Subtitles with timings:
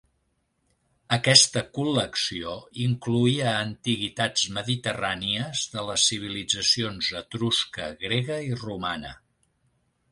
[1.17, 2.55] Aquesta col·lecció
[2.85, 9.17] incloïa antiguitats mediterrànies de les civilitzacions etrusca, grega i romana.